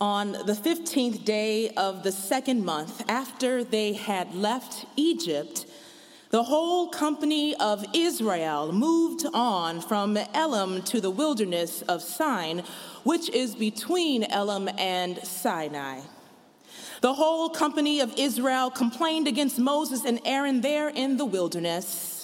On 0.00 0.32
the 0.32 0.52
15th 0.52 1.24
day 1.24 1.70
of 1.70 2.02
the 2.02 2.12
second 2.12 2.66
month 2.66 3.02
after 3.08 3.64
they 3.64 3.94
had 3.94 4.34
left 4.34 4.84
Egypt, 4.94 5.64
the 6.28 6.42
whole 6.42 6.88
company 6.88 7.54
of 7.54 7.82
Israel 7.94 8.72
moved 8.72 9.24
on 9.32 9.80
from 9.80 10.18
Elim 10.34 10.82
to 10.82 11.00
the 11.00 11.10
wilderness 11.10 11.80
of 11.80 12.02
Sin, 12.02 12.62
which 13.04 13.30
is 13.30 13.54
between 13.54 14.24
Elim 14.24 14.68
and 14.76 15.16
Sinai. 15.26 16.00
The 17.00 17.14
whole 17.14 17.48
company 17.48 18.00
of 18.00 18.12
Israel 18.18 18.68
complained 18.70 19.26
against 19.26 19.58
Moses 19.58 20.04
and 20.04 20.20
Aaron 20.26 20.60
there 20.60 20.90
in 20.90 21.16
the 21.16 21.24
wilderness. 21.24 22.15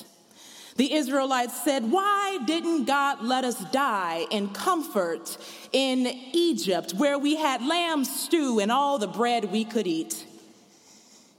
The 0.76 0.94
Israelites 0.94 1.62
said, 1.62 1.90
Why 1.90 2.38
didn't 2.46 2.84
God 2.84 3.22
let 3.22 3.44
us 3.44 3.62
die 3.70 4.26
in 4.30 4.48
comfort 4.50 5.36
in 5.72 6.06
Egypt, 6.32 6.92
where 6.92 7.18
we 7.18 7.36
had 7.36 7.64
lamb 7.64 8.04
stew 8.04 8.58
and 8.58 8.72
all 8.72 8.98
the 8.98 9.06
bread 9.06 9.52
we 9.52 9.64
could 9.64 9.86
eat? 9.86 10.26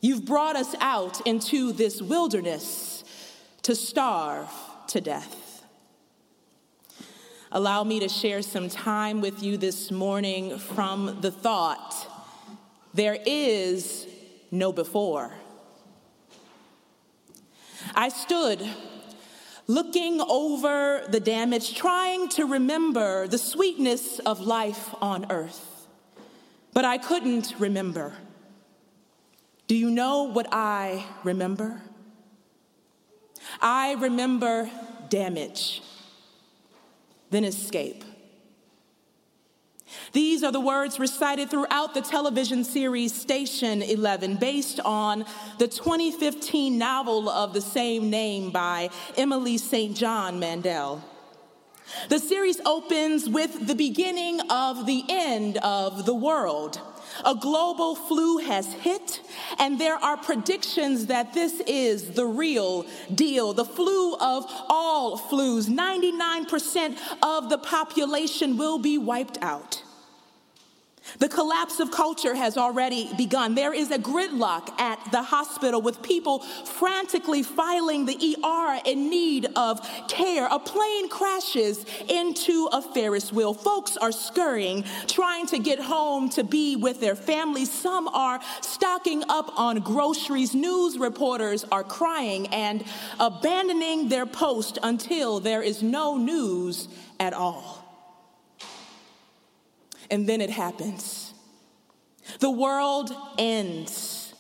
You've 0.02 0.25
brought 0.25 0.55
us 0.55 0.75
out 0.80 1.25
into 1.25 1.72
this 1.72 2.02
wilderness 2.02 3.03
to 3.63 3.75
starve 3.75 4.49
to 4.88 5.02
death. 5.02 5.63
Allow 7.52 7.84
me 7.84 8.00
to 8.02 8.09
share 8.09 8.41
some 8.41 8.67
time 8.67 9.22
with 9.22 9.41
you 9.41 9.58
this 9.58 9.91
morning 9.91 10.58
from 10.58 11.20
the 11.22 11.31
thought 11.31 12.09
there 12.94 13.17
is 13.25 14.08
no 14.52 14.72
before. 14.72 15.31
I 17.95 18.09
stood 18.09 18.67
looking 19.67 20.22
over 20.22 21.03
the 21.09 21.20
damage, 21.20 21.76
trying 21.76 22.30
to 22.30 22.45
remember 22.45 23.27
the 23.27 23.38
sweetness 23.38 24.20
of 24.20 24.41
life 24.41 24.94
on 25.02 25.31
earth. 25.31 25.88
But 26.73 26.86
I 26.86 26.98
couldn't 26.98 27.53
remember. 27.59 28.13
Do 29.67 29.76
you 29.76 29.89
know 29.89 30.23
what 30.23 30.47
I 30.52 31.06
remember? 31.23 31.81
I 33.61 33.94
remember 33.94 34.69
damage, 35.09 35.81
then 37.30 37.44
escape. 37.44 38.03
These 40.11 40.44
are 40.44 40.52
the 40.52 40.59
words 40.59 40.99
recited 40.99 41.49
throughout 41.49 41.94
the 41.94 42.02
television 42.02 42.63
series 42.63 43.13
Station 43.13 43.81
11, 43.81 44.38
based 44.38 44.80
on 44.81 45.25
the 45.59 45.67
2015 45.67 46.77
novel 46.77 47.30
of 47.30 47.53
the 47.53 47.61
same 47.61 48.09
name 48.09 48.52
by 48.52 48.89
Emily 49.17 49.58
St. 49.58 49.95
John 49.95 50.39
Mandel. 50.39 51.03
The 52.09 52.19
series 52.19 52.59
opens 52.66 53.30
with 53.30 53.67
the 53.67 53.75
beginning 53.75 54.41
of 54.50 54.85
the 54.85 55.03
end 55.09 55.58
of 55.58 56.05
the 56.05 56.13
world. 56.13 56.80
A 57.25 57.35
global 57.35 57.95
flu 57.95 58.38
has 58.38 58.66
hit, 58.73 59.22
and 59.59 59.80
there 59.80 59.95
are 59.95 60.17
predictions 60.17 61.07
that 61.07 61.33
this 61.33 61.61
is 61.67 62.11
the 62.11 62.25
real 62.25 62.85
deal. 63.13 63.53
The 63.53 63.66
flu 63.66 64.16
of 64.16 64.45
all 64.69 65.19
flus, 65.19 65.67
99% 65.67 66.97
of 67.22 67.50
the 67.50 67.57
population 67.59 68.57
will 68.57 68.80
be 68.80 68.97
wiped 68.97 69.38
out. 69.41 69.83
The 71.20 71.30
collapse 71.30 71.80
of 71.80 71.92
culture 71.92 72.34
has 72.34 72.58
already 72.58 73.09
begun. 73.16 73.56
There 73.56 73.73
is 73.73 73.92
a 73.92 74.00
gridlock 74.00 74.80
at 74.80 75.00
the 75.12 75.22
hospital 75.22 75.82
with 75.82 76.02
people 76.02 76.40
frantically 76.40 77.44
filing 77.44 78.06
the 78.06 78.38
ER 78.44 78.80
in 78.86 79.09
need 79.09 79.48
of 79.56 79.80
care. 80.08 80.48
A 80.50 80.59
plane 80.59 81.09
crashes 81.09 81.86
into 82.08 82.70
a 82.72 82.81
Ferris 82.81 83.31
wheel. 83.31 83.54
Folks 83.54 83.98
are 83.98 84.12
scurrying, 84.12 84.84
trying 85.08 85.46
to 85.48 85.59
get 85.59 85.80
home 85.80 86.30
to 86.30 86.44
be 86.44 86.76
with 86.76 87.00
their 87.00 87.16
families. 87.16 87.72
Some 87.72 88.08
are 88.08 88.40
stocking 88.62 89.24
up 89.30 89.52
on 89.59 89.80
groceries. 89.80 90.56
News 90.56 90.98
reporters 90.98 91.66
are 91.72 91.84
crying 91.84 92.48
and 92.48 92.84
abandoning 93.20 94.09
their 94.09 94.25
post 94.25 94.80
until 94.81 95.40
there 95.40 95.62
is 95.62 95.84
no 95.84 96.18
news 96.18 96.88
at 97.19 97.34
all. 97.34 97.82
And 100.13 100.29
then 100.29 100.41
it 100.41 100.51
happens. 100.51 101.34
The 102.40 102.51
world 102.51 103.12
ends. 103.40 104.35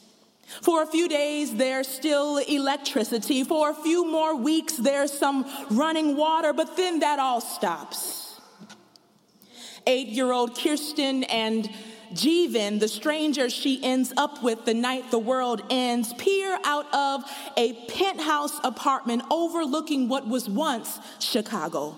For 0.61 0.83
a 0.83 0.85
few 0.85 1.09
days, 1.09 1.55
there's 1.55 1.87
still 1.87 2.37
electricity. 2.37 3.43
For 3.43 3.71
a 3.71 3.73
few 3.73 4.05
more 4.05 4.35
weeks, 4.35 4.77
there's 4.77 5.11
some 5.11 5.49
running 5.71 6.15
water, 6.15 6.53
but 6.53 6.77
then 6.77 6.99
that 6.99 7.17
all 7.17 7.41
stops. 7.41 8.39
Eight 9.87 10.09
year 10.09 10.31
old 10.31 10.55
Kirsten 10.55 11.23
and 11.23 11.67
Jeevan, 12.13 12.79
the 12.79 12.87
stranger 12.87 13.49
she 13.49 13.83
ends 13.83 14.13
up 14.15 14.43
with 14.43 14.65
the 14.65 14.75
night 14.75 15.09
the 15.09 15.17
world 15.17 15.63
ends, 15.71 16.13
peer 16.13 16.55
out 16.63 16.85
of 16.93 17.23
a 17.57 17.73
penthouse 17.87 18.59
apartment 18.63 19.23
overlooking 19.31 20.07
what 20.07 20.27
was 20.27 20.47
once 20.47 20.99
Chicago 21.17 21.97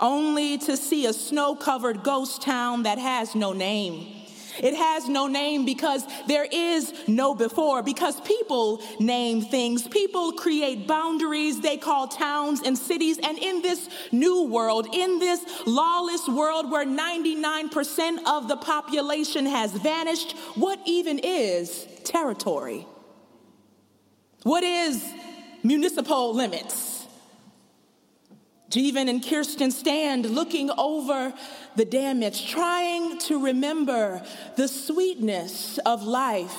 only 0.00 0.58
to 0.58 0.76
see 0.76 1.06
a 1.06 1.12
snow 1.12 1.54
covered 1.54 2.02
ghost 2.02 2.42
town 2.42 2.84
that 2.84 2.98
has 2.98 3.34
no 3.34 3.52
name. 3.52 4.14
It 4.60 4.74
has 4.74 5.08
no 5.08 5.26
name 5.26 5.64
because 5.64 6.04
there 6.26 6.46
is 6.50 6.92
no 7.06 7.34
before, 7.34 7.82
because 7.82 8.20
people 8.22 8.82
name 8.98 9.42
things. 9.42 9.86
People 9.86 10.32
create 10.32 10.86
boundaries 10.86 11.60
they 11.60 11.76
call 11.76 12.08
towns 12.08 12.60
and 12.64 12.76
cities. 12.76 13.18
And 13.22 13.38
in 13.38 13.62
this 13.62 13.88
new 14.10 14.44
world, 14.44 14.88
in 14.92 15.18
this 15.18 15.44
lawless 15.66 16.28
world 16.28 16.70
where 16.70 16.84
99% 16.84 18.18
of 18.26 18.48
the 18.48 18.56
population 18.56 19.46
has 19.46 19.72
vanished, 19.72 20.36
what 20.56 20.80
even 20.86 21.20
is 21.22 21.86
territory? 22.04 22.86
What 24.42 24.64
is 24.64 25.04
municipal 25.62 26.34
limits? 26.34 26.87
Jeevan 28.70 29.08
and 29.08 29.26
Kirsten 29.26 29.70
stand 29.70 30.26
looking 30.26 30.70
over 30.76 31.32
the 31.76 31.84
damage, 31.84 32.50
trying 32.50 33.18
to 33.20 33.42
remember 33.42 34.22
the 34.56 34.68
sweetness 34.68 35.78
of 35.86 36.02
life 36.02 36.56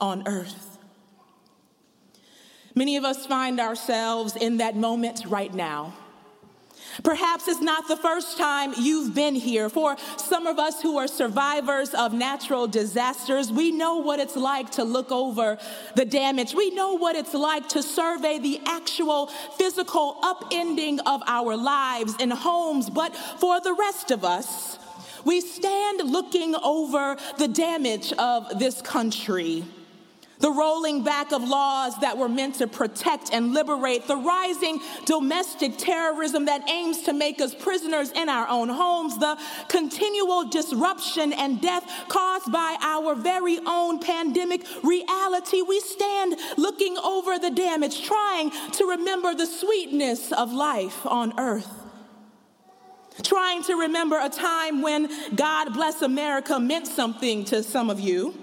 on 0.00 0.26
earth. 0.26 0.78
Many 2.74 2.96
of 2.96 3.04
us 3.04 3.26
find 3.26 3.60
ourselves 3.60 4.34
in 4.34 4.56
that 4.58 4.76
moment 4.76 5.24
right 5.26 5.52
now. 5.52 5.92
Perhaps 7.02 7.48
it's 7.48 7.60
not 7.60 7.88
the 7.88 7.96
first 7.96 8.36
time 8.36 8.74
you've 8.78 9.14
been 9.14 9.34
here. 9.34 9.68
For 9.68 9.96
some 10.16 10.46
of 10.46 10.58
us 10.58 10.82
who 10.82 10.98
are 10.98 11.08
survivors 11.08 11.94
of 11.94 12.12
natural 12.12 12.66
disasters, 12.66 13.50
we 13.50 13.70
know 13.72 13.96
what 13.96 14.20
it's 14.20 14.36
like 14.36 14.70
to 14.72 14.84
look 14.84 15.10
over 15.10 15.58
the 15.94 16.04
damage. 16.04 16.54
We 16.54 16.70
know 16.70 16.94
what 16.94 17.16
it's 17.16 17.34
like 17.34 17.68
to 17.70 17.82
survey 17.82 18.38
the 18.38 18.60
actual 18.66 19.26
physical 19.56 20.16
upending 20.22 20.98
of 21.06 21.22
our 21.26 21.56
lives 21.56 22.14
and 22.20 22.32
homes. 22.32 22.90
But 22.90 23.16
for 23.16 23.60
the 23.60 23.74
rest 23.74 24.10
of 24.10 24.24
us, 24.24 24.78
we 25.24 25.40
stand 25.40 26.10
looking 26.10 26.54
over 26.56 27.16
the 27.38 27.48
damage 27.48 28.12
of 28.14 28.58
this 28.58 28.82
country 28.82 29.64
the 30.42 30.50
rolling 30.50 31.04
back 31.04 31.32
of 31.32 31.42
laws 31.48 31.96
that 32.00 32.18
were 32.18 32.28
meant 32.28 32.56
to 32.56 32.66
protect 32.66 33.30
and 33.32 33.54
liberate, 33.54 34.08
the 34.08 34.16
rising 34.16 34.80
domestic 35.06 35.78
terrorism 35.78 36.46
that 36.46 36.68
aims 36.68 37.02
to 37.02 37.12
make 37.12 37.40
us 37.40 37.54
prisoners 37.54 38.10
in 38.10 38.28
our 38.28 38.48
own 38.48 38.68
homes, 38.68 39.16
the 39.18 39.38
continual 39.68 40.48
disruption 40.48 41.32
and 41.32 41.62
death 41.62 41.88
caused 42.08 42.50
by 42.52 42.76
our 42.82 43.14
very 43.14 43.60
own 43.64 44.00
pandemic 44.00 44.66
reality. 44.82 45.62
We 45.62 45.78
stand 45.78 46.34
looking 46.58 46.98
over 46.98 47.38
the 47.38 47.50
damage, 47.50 48.02
trying 48.02 48.50
to 48.72 48.84
remember 48.84 49.34
the 49.34 49.46
sweetness 49.46 50.32
of 50.32 50.52
life 50.52 51.06
on 51.06 51.38
earth 51.38 51.68
trying 53.22 53.62
to 53.62 53.74
remember 53.74 54.18
a 54.18 54.30
time 54.30 54.80
when 54.80 55.06
God 55.36 55.74
bless 55.74 56.00
America 56.00 56.58
meant 56.58 56.86
something 56.86 57.44
to 57.44 57.62
some 57.62 57.90
of 57.90 58.00
you 58.00 58.41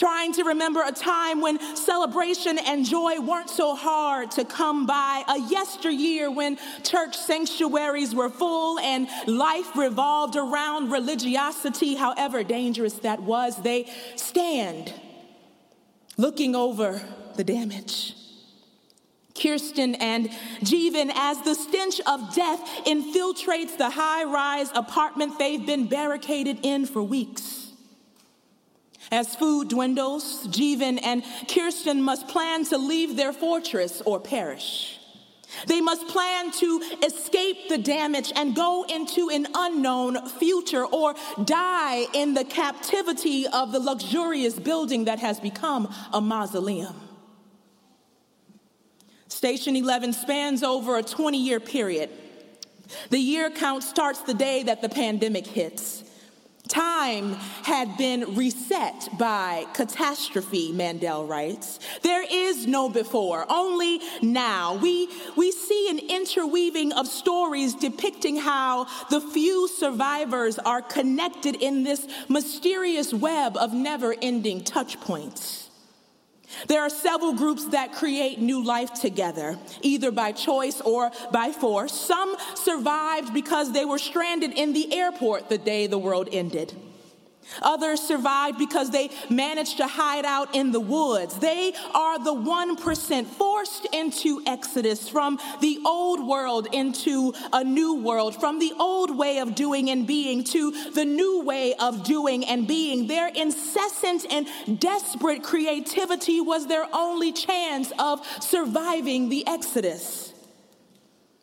trying 0.00 0.32
to 0.32 0.44
remember 0.44 0.82
a 0.82 0.92
time 0.92 1.42
when 1.42 1.60
celebration 1.76 2.58
and 2.58 2.86
joy 2.86 3.20
weren't 3.20 3.50
so 3.50 3.76
hard 3.76 4.30
to 4.30 4.46
come 4.46 4.86
by, 4.86 5.22
a 5.28 5.38
yesteryear 5.38 6.30
when 6.30 6.58
church 6.82 7.14
sanctuaries 7.18 8.14
were 8.14 8.30
full 8.30 8.78
and 8.78 9.06
life 9.26 9.76
revolved 9.76 10.36
around 10.36 10.90
religiosity, 10.90 11.94
however 11.94 12.42
dangerous 12.42 12.94
that 12.94 13.20
was. 13.20 13.62
They 13.62 13.92
stand 14.16 14.94
looking 16.16 16.56
over 16.56 17.02
the 17.36 17.44
damage. 17.44 18.14
Kirsten 19.34 19.94
and 19.96 20.30
Jeevan, 20.62 21.10
as 21.14 21.42
the 21.42 21.54
stench 21.54 22.00
of 22.06 22.34
death 22.34 22.60
infiltrates 22.86 23.76
the 23.76 23.90
high 23.90 24.24
rise 24.24 24.70
apartment 24.74 25.38
they've 25.38 25.64
been 25.64 25.88
barricaded 25.88 26.60
in 26.62 26.86
for 26.86 27.02
weeks. 27.02 27.59
As 29.10 29.34
food 29.34 29.68
dwindles, 29.68 30.46
Jeevan 30.48 31.00
and 31.02 31.24
Kirsten 31.48 32.00
must 32.00 32.28
plan 32.28 32.64
to 32.66 32.78
leave 32.78 33.16
their 33.16 33.32
fortress 33.32 34.00
or 34.04 34.20
perish. 34.20 35.00
They 35.66 35.80
must 35.80 36.06
plan 36.06 36.52
to 36.52 36.82
escape 37.04 37.68
the 37.68 37.78
damage 37.78 38.32
and 38.36 38.54
go 38.54 38.84
into 38.84 39.30
an 39.30 39.48
unknown 39.52 40.28
future 40.28 40.86
or 40.86 41.14
die 41.44 42.06
in 42.14 42.34
the 42.34 42.44
captivity 42.44 43.48
of 43.48 43.72
the 43.72 43.80
luxurious 43.80 44.58
building 44.58 45.06
that 45.06 45.18
has 45.18 45.40
become 45.40 45.92
a 46.12 46.20
mausoleum. 46.20 46.94
Station 49.26 49.74
11 49.74 50.12
spans 50.12 50.62
over 50.62 50.96
a 50.98 51.02
20 51.02 51.38
year 51.38 51.58
period. 51.58 52.10
The 53.10 53.18
year 53.18 53.50
count 53.50 53.82
starts 53.82 54.20
the 54.20 54.34
day 54.34 54.64
that 54.64 54.82
the 54.82 54.88
pandemic 54.88 55.46
hits. 55.46 56.04
Time 56.70 57.32
had 57.64 57.96
been 57.96 58.36
reset 58.36 59.08
by 59.18 59.66
catastrophe, 59.74 60.70
Mandel 60.70 61.26
writes. 61.26 61.80
There 62.02 62.24
is 62.30 62.64
no 62.64 62.88
before, 62.88 63.44
only 63.48 64.00
now. 64.22 64.76
We, 64.76 65.08
we 65.36 65.50
see 65.50 65.90
an 65.90 65.98
interweaving 65.98 66.92
of 66.92 67.08
stories 67.08 67.74
depicting 67.74 68.36
how 68.36 68.86
the 69.10 69.20
few 69.20 69.66
survivors 69.66 70.60
are 70.60 70.80
connected 70.80 71.56
in 71.56 71.82
this 71.82 72.06
mysterious 72.28 73.12
web 73.12 73.56
of 73.56 73.74
never 73.74 74.14
ending 74.22 74.62
touch 74.62 75.00
points. 75.00 75.69
There 76.66 76.82
are 76.82 76.90
several 76.90 77.32
groups 77.32 77.66
that 77.66 77.92
create 77.92 78.40
new 78.40 78.62
life 78.62 78.92
together, 78.94 79.58
either 79.82 80.10
by 80.10 80.32
choice 80.32 80.80
or 80.80 81.10
by 81.32 81.52
force. 81.52 81.92
Some 81.92 82.36
survived 82.54 83.32
because 83.32 83.72
they 83.72 83.84
were 83.84 83.98
stranded 83.98 84.52
in 84.52 84.72
the 84.72 84.92
airport 84.94 85.48
the 85.48 85.58
day 85.58 85.86
the 85.86 85.98
world 85.98 86.28
ended. 86.32 86.74
Others 87.62 88.00
survived 88.00 88.58
because 88.58 88.90
they 88.90 89.10
managed 89.28 89.78
to 89.78 89.86
hide 89.86 90.24
out 90.24 90.54
in 90.54 90.72
the 90.72 90.80
woods. 90.80 91.38
They 91.38 91.72
are 91.94 92.18
the 92.22 92.34
1% 92.34 93.26
forced 93.26 93.86
into 93.92 94.42
exodus 94.46 95.08
from 95.08 95.38
the 95.60 95.80
old 95.84 96.26
world 96.26 96.68
into 96.72 97.34
a 97.52 97.64
new 97.64 97.94
world, 97.94 98.38
from 98.38 98.58
the 98.58 98.72
old 98.78 99.16
way 99.16 99.38
of 99.38 99.54
doing 99.54 99.90
and 99.90 100.06
being 100.06 100.44
to 100.44 100.90
the 100.92 101.04
new 101.04 101.42
way 101.42 101.74
of 101.74 102.04
doing 102.04 102.44
and 102.44 102.66
being. 102.66 103.06
Their 103.06 103.28
incessant 103.28 104.26
and 104.30 104.80
desperate 104.80 105.42
creativity 105.42 106.40
was 106.40 106.66
their 106.66 106.86
only 106.92 107.32
chance 107.32 107.92
of 107.98 108.24
surviving 108.40 109.28
the 109.28 109.46
exodus. 109.46 110.32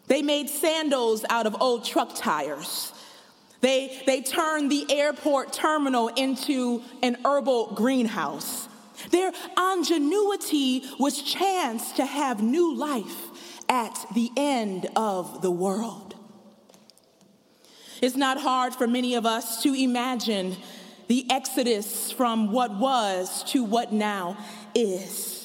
They 0.07 0.21
made 0.21 0.49
sandals 0.49 1.25
out 1.29 1.47
of 1.47 1.61
old 1.61 1.83
truck 1.83 2.15
tires. 2.15 2.93
They, 3.61 4.01
they 4.05 4.21
turned 4.21 4.71
the 4.71 4.85
airport 4.89 5.53
terminal 5.53 6.09
into 6.09 6.83
an 7.01 7.17
herbal 7.25 7.73
greenhouse. 7.73 8.67
Their 9.11 9.31
ingenuity 9.57 10.83
was 10.99 11.21
chance 11.21 11.91
to 11.93 12.05
have 12.05 12.41
new 12.41 12.75
life 12.75 13.63
at 13.69 13.97
the 14.13 14.29
end 14.37 14.87
of 14.95 15.41
the 15.41 15.51
world. 15.51 16.15
It's 18.01 18.15
not 18.15 18.39
hard 18.39 18.75
for 18.75 18.87
many 18.87 19.15
of 19.15 19.25
us 19.25 19.63
to 19.63 19.73
imagine 19.73 20.55
the 21.07 21.25
exodus 21.29 22.11
from 22.11 22.51
what 22.51 22.75
was 22.75 23.43
to 23.51 23.63
what 23.63 23.91
now 23.91 24.37
is. 24.75 25.36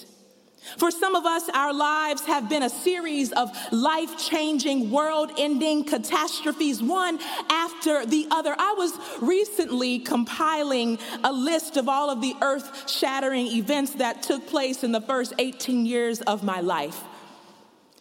For 0.78 0.90
some 0.90 1.14
of 1.14 1.26
us, 1.26 1.48
our 1.52 1.72
lives 1.72 2.22
have 2.22 2.48
been 2.48 2.62
a 2.62 2.70
series 2.70 3.32
of 3.32 3.50
life 3.72 4.16
changing, 4.18 4.90
world 4.90 5.32
ending 5.36 5.84
catastrophes, 5.84 6.82
one 6.82 7.18
after 7.50 8.06
the 8.06 8.26
other. 8.30 8.54
I 8.56 8.74
was 8.76 8.98
recently 9.20 9.98
compiling 9.98 10.98
a 11.24 11.32
list 11.32 11.76
of 11.76 11.88
all 11.88 12.10
of 12.10 12.20
the 12.20 12.34
earth 12.40 12.90
shattering 12.90 13.46
events 13.48 13.92
that 13.94 14.22
took 14.22 14.46
place 14.46 14.84
in 14.84 14.92
the 14.92 15.00
first 15.00 15.34
18 15.38 15.84
years 15.84 16.20
of 16.22 16.42
my 16.42 16.60
life, 16.60 17.02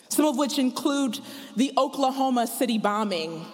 some 0.10 0.25
of 0.25 0.38
which 0.38 0.60
include 0.60 1.19
the 1.56 1.74
Oklahoma 1.78 2.48
City 2.48 2.78
bombing 2.78 3.46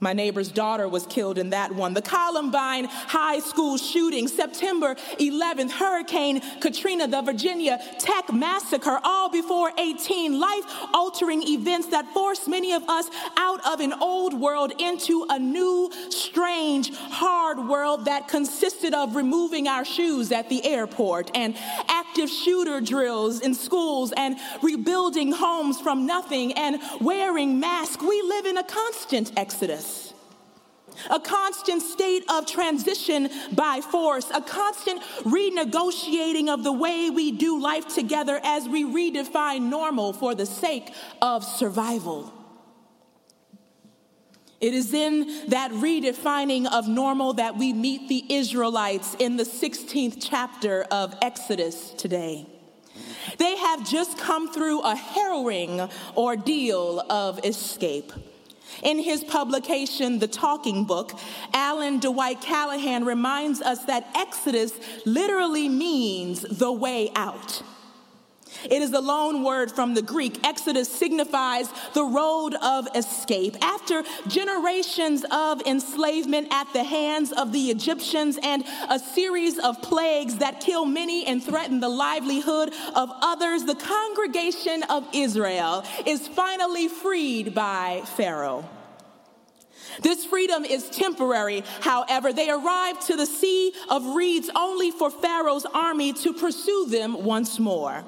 my 0.00 0.12
neighbor's 0.12 0.50
daughter 0.50 0.88
was 0.88 1.06
killed 1.06 1.38
in 1.38 1.50
that 1.50 1.74
one. 1.74 1.94
The 1.94 2.02
Columbine 2.02 2.84
High 2.84 3.40
School 3.40 3.76
shooting, 3.76 4.28
September 4.28 4.94
11th, 5.18 5.70
Hurricane 5.70 6.40
Katrina, 6.60 7.08
the 7.08 7.22
Virginia 7.22 7.78
Tech 7.98 8.32
massacre, 8.32 8.98
all 9.02 9.30
before 9.30 9.72
18. 9.78 10.38
Life 10.38 10.64
altering 10.92 11.42
events 11.42 11.88
that 11.88 12.06
forced 12.12 12.48
many 12.48 12.72
of 12.72 12.82
us 12.88 13.08
out 13.36 13.66
of 13.66 13.80
an 13.80 13.92
old 13.94 14.34
world 14.34 14.72
into 14.78 15.26
a 15.30 15.38
new, 15.38 15.90
strange, 16.10 16.94
hard 16.94 17.58
world 17.68 18.04
that 18.06 18.28
consisted 18.28 18.94
of 18.94 19.16
removing 19.16 19.68
our 19.68 19.84
shoes 19.84 20.32
at 20.32 20.48
the 20.48 20.64
airport 20.66 21.30
and 21.34 21.56
active 22.16 22.30
shooter 22.30 22.80
drills 22.80 23.40
in 23.40 23.54
schools 23.54 24.10
and 24.16 24.38
rebuilding 24.62 25.32
homes 25.32 25.78
from 25.78 26.06
nothing 26.06 26.50
and 26.54 26.80
wearing 26.98 27.60
masks. 27.60 28.02
We 28.02 28.22
live 28.22 28.46
in 28.46 28.56
a 28.56 28.64
constant 28.64 29.32
exodus 29.36 30.14
a 31.10 31.20
constant 31.20 31.82
state 31.82 32.24
of 32.30 32.46
transition 32.46 33.28
by 33.52 33.82
force, 33.82 34.30
a 34.34 34.40
constant 34.40 35.02
renegotiating 35.24 36.48
of 36.48 36.64
the 36.64 36.72
way 36.72 37.10
we 37.10 37.32
do 37.32 37.60
life 37.60 37.86
together 37.94 38.40
as 38.42 38.66
we 38.66 38.82
redefine 38.82 39.68
normal 39.68 40.14
for 40.14 40.34
the 40.34 40.46
sake 40.46 40.94
of 41.20 41.44
survival. 41.44 42.32
It 44.60 44.72
is 44.72 44.94
in 44.94 45.48
that 45.48 45.70
redefining 45.72 46.66
of 46.66 46.88
normal 46.88 47.34
that 47.34 47.56
we 47.56 47.72
meet 47.72 48.08
the 48.08 48.24
Israelites 48.28 49.14
in 49.18 49.36
the 49.36 49.44
16th 49.44 50.16
chapter 50.20 50.82
of 50.90 51.14
Exodus 51.20 51.90
today. 51.90 52.46
They 53.38 53.56
have 53.56 53.88
just 53.88 54.16
come 54.18 54.52
through 54.52 54.80
a 54.80 54.96
harrowing 54.96 55.88
ordeal 56.16 57.00
of 57.10 57.44
escape. 57.44 58.12
In 58.82 58.98
his 58.98 59.24
publication, 59.24 60.18
The 60.18 60.28
Talking 60.28 60.84
Book, 60.84 61.18
Alan 61.52 61.98
Dwight 61.98 62.40
Callahan 62.40 63.04
reminds 63.04 63.60
us 63.60 63.84
that 63.84 64.08
Exodus 64.14 64.72
literally 65.04 65.68
means 65.68 66.42
the 66.42 66.72
way 66.72 67.10
out. 67.14 67.62
It 68.64 68.82
is 68.82 68.92
a 68.92 69.00
loan 69.00 69.42
word 69.42 69.70
from 69.70 69.94
the 69.94 70.02
Greek. 70.02 70.46
Exodus 70.46 70.88
signifies 70.88 71.68
the 71.94 72.04
road 72.04 72.54
of 72.54 72.88
escape. 72.94 73.56
After 73.62 74.02
generations 74.28 75.24
of 75.30 75.62
enslavement 75.66 76.48
at 76.50 76.72
the 76.72 76.84
hands 76.84 77.32
of 77.32 77.52
the 77.52 77.70
Egyptians 77.70 78.38
and 78.42 78.64
a 78.88 78.98
series 78.98 79.58
of 79.58 79.80
plagues 79.82 80.38
that 80.38 80.60
kill 80.60 80.84
many 80.84 81.26
and 81.26 81.42
threaten 81.42 81.80
the 81.80 81.88
livelihood 81.88 82.72
of 82.94 83.10
others, 83.20 83.64
the 83.64 83.74
congregation 83.74 84.82
of 84.84 85.06
Israel 85.12 85.84
is 86.06 86.26
finally 86.28 86.88
freed 86.88 87.54
by 87.54 88.02
Pharaoh. 88.16 88.68
This 90.02 90.24
freedom 90.24 90.64
is 90.64 90.90
temporary, 90.90 91.62
however. 91.80 92.32
They 92.32 92.50
arrive 92.50 93.00
to 93.06 93.16
the 93.16 93.26
Sea 93.26 93.72
of 93.88 94.04
Reeds 94.14 94.50
only 94.54 94.90
for 94.90 95.10
Pharaoh's 95.10 95.66
army 95.66 96.12
to 96.14 96.32
pursue 96.32 96.86
them 96.88 97.24
once 97.24 97.58
more. 97.58 98.04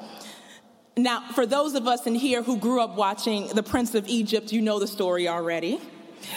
Now, 0.99 1.23
for 1.35 1.47
those 1.47 1.75
of 1.75 1.87
us 1.87 2.07
in 2.07 2.15
here 2.15 2.43
who 2.43 2.57
grew 2.57 2.81
up 2.81 2.97
watching 2.97 3.49
The 3.49 3.63
Prince 3.63 3.95
of 3.95 4.09
Egypt, 4.09 4.53
you 4.53 4.61
know 4.61 4.79
the 4.79 4.87
story 4.87 5.29
already. 5.29 5.81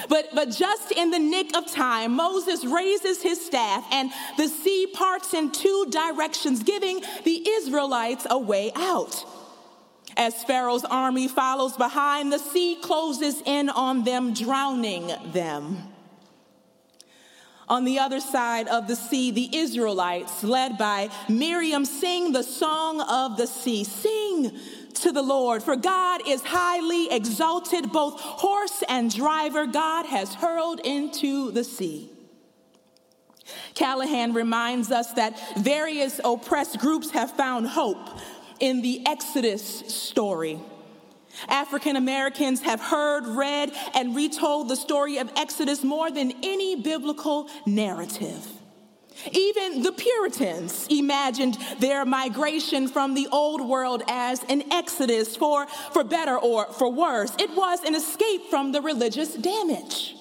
But, 0.07 0.29
but 0.33 0.51
just 0.51 0.91
in 0.91 1.09
the 1.09 1.19
nick 1.19 1.55
of 1.57 1.69
time, 1.71 2.15
Moses 2.15 2.63
raises 2.65 3.21
his 3.21 3.43
staff 3.43 3.85
and 3.91 4.11
the 4.37 4.47
sea 4.47 4.87
parts 4.93 5.33
in 5.33 5.51
two 5.51 5.87
directions, 5.89 6.63
giving 6.63 7.01
the 7.23 7.49
Israelites 7.49 8.27
a 8.29 8.37
way 8.37 8.71
out. 8.75 9.25
As 10.17 10.43
Pharaoh's 10.43 10.85
army 10.85 11.27
follows 11.27 11.75
behind, 11.77 12.31
the 12.31 12.37
sea 12.37 12.77
closes 12.81 13.41
in 13.45 13.69
on 13.69 14.03
them, 14.03 14.33
drowning 14.33 15.11
them. 15.33 15.90
On 17.71 17.85
the 17.85 17.99
other 17.99 18.19
side 18.19 18.67
of 18.67 18.87
the 18.89 18.97
sea, 18.97 19.31
the 19.31 19.49
Israelites, 19.57 20.43
led 20.43 20.77
by 20.77 21.09
Miriam, 21.29 21.85
sing 21.85 22.33
the 22.33 22.43
song 22.43 22.99
of 22.99 23.37
the 23.37 23.47
sea. 23.47 23.85
Sing 23.85 24.51
to 24.95 25.13
the 25.13 25.21
Lord, 25.21 25.63
for 25.63 25.77
God 25.77 26.27
is 26.27 26.41
highly 26.41 27.09
exalted, 27.09 27.93
both 27.93 28.19
horse 28.19 28.83
and 28.89 29.09
driver, 29.15 29.65
God 29.67 30.05
has 30.05 30.33
hurled 30.35 30.81
into 30.83 31.51
the 31.51 31.63
sea. 31.63 32.09
Callahan 33.73 34.33
reminds 34.33 34.91
us 34.91 35.13
that 35.13 35.39
various 35.57 36.19
oppressed 36.25 36.77
groups 36.77 37.11
have 37.11 37.31
found 37.31 37.69
hope 37.69 38.19
in 38.59 38.81
the 38.81 39.01
Exodus 39.07 39.63
story. 39.63 40.59
African 41.47 41.95
Americans 41.95 42.61
have 42.61 42.81
heard, 42.81 43.25
read, 43.27 43.71
and 43.93 44.15
retold 44.15 44.69
the 44.69 44.75
story 44.75 45.17
of 45.17 45.31
Exodus 45.35 45.83
more 45.83 46.11
than 46.11 46.31
any 46.43 46.75
biblical 46.75 47.49
narrative. 47.65 48.47
Even 49.31 49.83
the 49.83 49.91
Puritans 49.91 50.87
imagined 50.89 51.57
their 51.79 52.05
migration 52.05 52.87
from 52.87 53.13
the 53.13 53.27
old 53.31 53.61
world 53.61 54.03
as 54.07 54.43
an 54.49 54.63
exodus 54.71 55.35
for, 55.35 55.67
for 55.91 56.03
better 56.03 56.37
or 56.37 56.65
for 56.73 56.91
worse. 56.91 57.31
It 57.37 57.55
was 57.55 57.83
an 57.83 57.93
escape 57.93 58.49
from 58.49 58.71
the 58.71 58.81
religious 58.81 59.35
damage. 59.35 60.15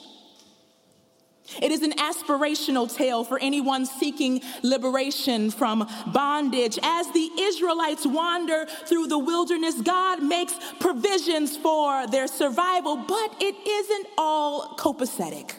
It 1.61 1.73
is 1.73 1.83
an 1.83 1.93
aspirational 1.93 2.93
tale 2.93 3.25
for 3.25 3.39
anyone 3.39 3.87
seeking 3.87 4.43
liberation 4.63 5.51
from 5.51 5.89
bondage. 6.07 6.79
As 6.83 7.11
the 7.13 7.31
Israelites 7.39 8.07
wander 8.07 8.67
through 8.87 9.09
the 9.09 9.19
wilderness, 9.19 9.81
God 9.81 10.23
makes 10.23 10.55
provisions 10.79 11.57
for 11.57 12.07
their 12.07 12.27
survival, 12.27 12.97
but 12.97 13.37
it 13.41 13.57
isn't 13.67 14.07
all 14.17 14.77
copacetic. 14.77 15.53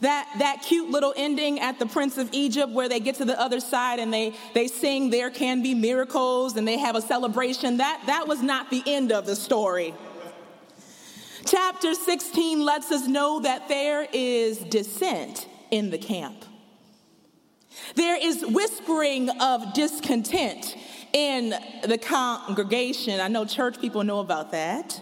That, 0.00 0.28
that 0.38 0.62
cute 0.62 0.90
little 0.90 1.12
ending 1.16 1.60
at 1.60 1.78
the 1.78 1.86
Prince 1.86 2.16
of 2.16 2.30
Egypt 2.32 2.72
where 2.72 2.88
they 2.88 3.00
get 3.00 3.16
to 3.16 3.24
the 3.24 3.38
other 3.38 3.60
side 3.60 3.98
and 3.98 4.12
they, 4.12 4.34
they 4.54 4.66
sing, 4.66 5.10
There 5.10 5.30
Can 5.30 5.62
Be 5.62 5.74
Miracles, 5.74 6.56
and 6.56 6.66
they 6.66 6.78
have 6.78 6.96
a 6.96 7.02
celebration, 7.02 7.76
that, 7.78 8.02
that 8.06 8.26
was 8.26 8.42
not 8.42 8.70
the 8.70 8.82
end 8.86 9.12
of 9.12 9.26
the 9.26 9.36
story. 9.36 9.94
Chapter 11.46 11.94
16 11.94 12.64
lets 12.64 12.90
us 12.90 13.06
know 13.06 13.40
that 13.40 13.68
there 13.68 14.06
is 14.12 14.58
dissent 14.58 15.46
in 15.70 15.90
the 15.90 15.98
camp. 15.98 16.44
There 17.96 18.16
is 18.16 18.44
whispering 18.46 19.28
of 19.28 19.74
discontent 19.74 20.76
in 21.12 21.54
the 21.82 21.98
congregation. 21.98 23.20
I 23.20 23.28
know 23.28 23.44
church 23.44 23.80
people 23.80 24.04
know 24.04 24.20
about 24.20 24.52
that. 24.52 25.00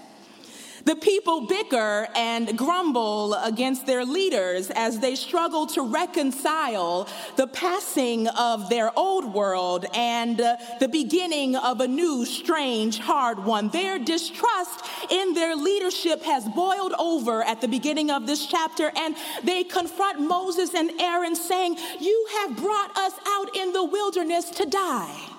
The 0.84 0.96
people 0.96 1.46
bicker 1.46 2.08
and 2.14 2.58
grumble 2.58 3.34
against 3.34 3.86
their 3.86 4.04
leaders 4.04 4.70
as 4.70 4.98
they 4.98 5.14
struggle 5.14 5.66
to 5.68 5.82
reconcile 5.82 7.08
the 7.36 7.46
passing 7.46 8.26
of 8.28 8.68
their 8.68 8.96
old 8.98 9.32
world 9.32 9.86
and 9.94 10.40
uh, 10.40 10.56
the 10.80 10.88
beginning 10.88 11.54
of 11.54 11.80
a 11.80 11.86
new, 11.86 12.24
strange, 12.24 12.98
hard 12.98 13.44
one. 13.44 13.68
Their 13.68 13.98
distrust 13.98 14.84
in 15.10 15.34
their 15.34 15.54
leadership 15.54 16.22
has 16.22 16.48
boiled 16.48 16.94
over 16.98 17.42
at 17.44 17.60
the 17.60 17.68
beginning 17.68 18.10
of 18.10 18.26
this 18.26 18.46
chapter, 18.46 18.90
and 18.96 19.14
they 19.44 19.62
confront 19.62 20.20
Moses 20.20 20.74
and 20.74 20.90
Aaron, 21.00 21.36
saying, 21.36 21.76
You 22.00 22.26
have 22.40 22.56
brought 22.56 22.96
us 22.96 23.12
out 23.26 23.56
in 23.56 23.72
the 23.72 23.84
wilderness 23.84 24.50
to 24.50 24.66
die. 24.66 25.31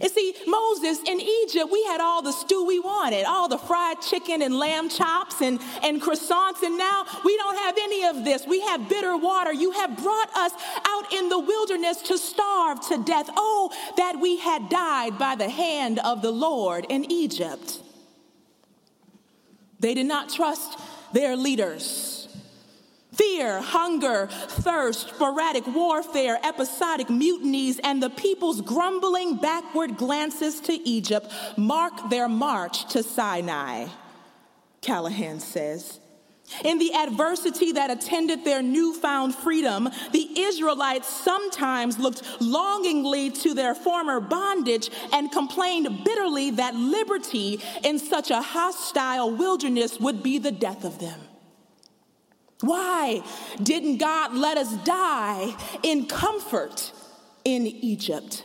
And 0.00 0.10
see, 0.10 0.34
Moses 0.46 0.98
in 1.06 1.18
Egypt, 1.20 1.70
we 1.72 1.82
had 1.84 2.00
all 2.00 2.20
the 2.20 2.32
stew 2.32 2.64
we 2.66 2.78
wanted, 2.78 3.24
all 3.24 3.48
the 3.48 3.56
fried 3.56 4.02
chicken 4.02 4.42
and 4.42 4.54
lamb 4.54 4.90
chops 4.90 5.40
and, 5.40 5.58
and 5.82 6.00
croissants, 6.00 6.62
and 6.62 6.76
now 6.76 7.06
we 7.24 7.36
don't 7.38 7.56
have 7.56 7.74
any 7.78 8.04
of 8.04 8.22
this. 8.22 8.46
We 8.46 8.60
have 8.60 8.88
bitter 8.88 9.16
water. 9.16 9.52
You 9.52 9.70
have 9.70 9.96
brought 9.96 10.30
us 10.36 10.52
out 10.86 11.12
in 11.12 11.30
the 11.30 11.38
wilderness 11.38 12.02
to 12.02 12.18
starve 12.18 12.86
to 12.88 13.02
death. 13.02 13.30
Oh, 13.36 13.72
that 13.96 14.20
we 14.20 14.36
had 14.36 14.68
died 14.68 15.18
by 15.18 15.36
the 15.36 15.48
hand 15.48 15.98
of 16.00 16.20
the 16.20 16.32
Lord 16.32 16.84
in 16.90 17.10
Egypt. 17.10 17.80
They 19.80 19.94
did 19.94 20.06
not 20.06 20.28
trust 20.28 20.78
their 21.12 21.34
leaders. 21.34 22.07
Fear, 23.18 23.60
hunger, 23.60 24.28
thirst, 24.28 25.08
sporadic 25.08 25.66
warfare, 25.66 26.38
episodic 26.44 27.10
mutinies, 27.10 27.80
and 27.82 28.00
the 28.00 28.10
people's 28.10 28.60
grumbling 28.60 29.36
backward 29.36 29.96
glances 29.96 30.60
to 30.60 30.88
Egypt 30.88 31.26
mark 31.56 32.10
their 32.10 32.28
march 32.28 32.88
to 32.92 33.02
Sinai, 33.02 33.88
Callahan 34.80 35.40
says. 35.40 35.98
In 36.64 36.78
the 36.78 36.94
adversity 36.94 37.72
that 37.72 37.90
attended 37.90 38.44
their 38.44 38.62
newfound 38.62 39.34
freedom, 39.34 39.88
the 40.12 40.40
Israelites 40.40 41.08
sometimes 41.08 41.98
looked 41.98 42.22
longingly 42.40 43.30
to 43.30 43.52
their 43.52 43.74
former 43.74 44.20
bondage 44.20 44.90
and 45.12 45.30
complained 45.30 46.04
bitterly 46.04 46.52
that 46.52 46.74
liberty 46.74 47.60
in 47.84 47.98
such 47.98 48.30
a 48.30 48.40
hostile 48.40 49.30
wilderness 49.30 49.98
would 50.00 50.22
be 50.22 50.38
the 50.38 50.52
death 50.52 50.84
of 50.84 50.98
them. 51.00 51.27
Why 52.60 53.22
didn't 53.62 53.98
God 53.98 54.34
let 54.34 54.58
us 54.58 54.72
die 54.84 55.54
in 55.82 56.06
comfort 56.06 56.92
in 57.44 57.66
Egypt? 57.66 58.44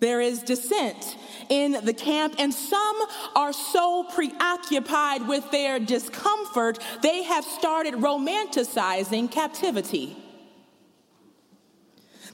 There 0.00 0.20
is 0.20 0.42
dissent 0.42 1.16
in 1.48 1.72
the 1.84 1.94
camp, 1.94 2.34
and 2.38 2.54
some 2.54 2.96
are 3.34 3.52
so 3.52 4.04
preoccupied 4.04 5.26
with 5.26 5.50
their 5.50 5.80
discomfort, 5.80 6.78
they 7.02 7.24
have 7.24 7.44
started 7.44 7.94
romanticizing 7.94 9.30
captivity. 9.30 10.16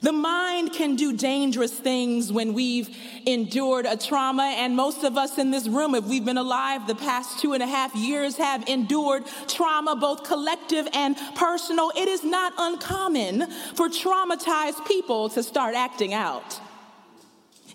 The 0.01 0.11
mind 0.11 0.73
can 0.73 0.95
do 0.95 1.13
dangerous 1.13 1.71
things 1.71 2.31
when 2.31 2.53
we've 2.53 2.95
endured 3.25 3.85
a 3.85 3.97
trauma, 3.97 4.53
and 4.57 4.75
most 4.75 5.03
of 5.03 5.17
us 5.17 5.37
in 5.37 5.51
this 5.51 5.67
room, 5.67 5.95
if 5.95 6.05
we've 6.05 6.25
been 6.25 6.37
alive 6.37 6.87
the 6.87 6.95
past 6.95 7.39
two 7.39 7.53
and 7.53 7.63
a 7.63 7.67
half 7.67 7.95
years, 7.95 8.37
have 8.37 8.67
endured 8.67 9.23
trauma, 9.47 9.95
both 9.95 10.23
collective 10.23 10.87
and 10.93 11.17
personal. 11.35 11.91
It 11.95 12.07
is 12.07 12.23
not 12.23 12.53
uncommon 12.57 13.49
for 13.75 13.89
traumatized 13.89 14.85
people 14.85 15.29
to 15.29 15.43
start 15.43 15.75
acting 15.75 16.13
out. 16.13 16.59